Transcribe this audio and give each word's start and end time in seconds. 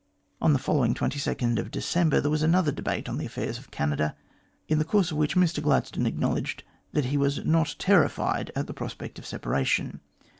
On 0.41 0.51
the 0.51 0.57
following 0.57 0.93
December 0.93 1.37
22, 1.61 2.21
there 2.21 2.31
was 2.31 2.41
another 2.41 2.71
debate 2.71 3.07
on 3.07 3.19
the 3.19 3.25
affairs 3.27 3.59
of 3.59 3.69
Canada, 3.69 4.15
in 4.67 4.79
the 4.79 4.83
course 4.83 5.11
of 5.11 5.17
which 5.17 5.35
Mr 5.35 5.61
Glad 5.61 5.85
stone 5.85 6.07
acknowledged 6.07 6.63
that 6.91 7.05
he 7.05 7.17
was 7.17 7.45
not 7.45 7.75
terrified 7.77 8.49
at 8.55 8.65
the 8.65 8.73
prospect 8.73 9.19
of 9.19 9.27
separation. 9.27 10.01